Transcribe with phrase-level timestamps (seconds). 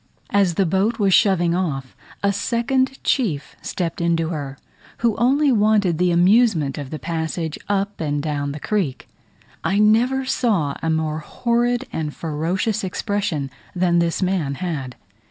[0.31, 4.57] As the boat was shoving off, a second chief stepped into her,
[5.05, 9.07] who only wanted the amusement of the passage up and down the creek.
[9.63, 14.95] I never saw a more horrid and ferocious expression than this man had.